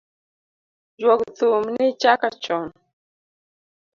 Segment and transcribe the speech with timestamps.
[1.01, 2.65] Juog thum ni chaka chon.